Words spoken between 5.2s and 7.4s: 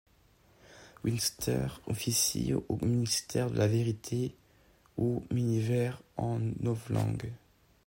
Miniver en novlangue.